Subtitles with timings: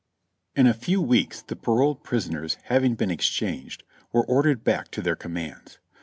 [0.55, 5.15] In a few weeks the paroled prisoners having been exchanged, were ordered back to their
[5.15, 5.77] commands.